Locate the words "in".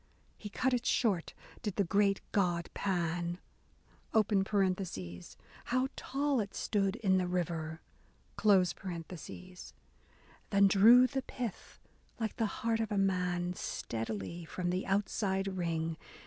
6.95-7.17